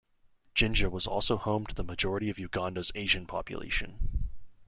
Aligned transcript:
Jinja 0.55 0.89
was 0.89 1.05
also 1.05 1.37
home 1.37 1.67
to 1.67 1.75
the 1.75 1.83
majority 1.83 2.31
of 2.31 2.39
Uganda's 2.39 2.91
Asian 2.95 3.27
population. 3.27 4.31